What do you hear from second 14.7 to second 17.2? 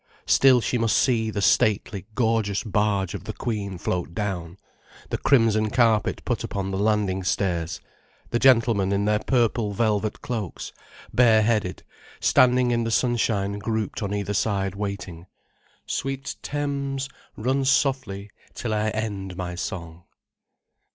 waiting. "Sweet Thames,